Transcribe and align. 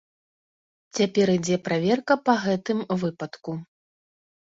Цяпер 0.99 1.27
ідзе 1.35 1.57
праверка 1.69 2.13
па 2.25 2.33
гэтым 2.49 2.85
выпадку. 3.07 3.51